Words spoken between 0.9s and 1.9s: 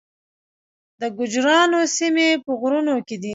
د ګوجرانو